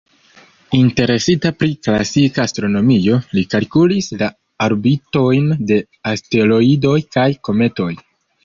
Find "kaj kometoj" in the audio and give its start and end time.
7.19-7.93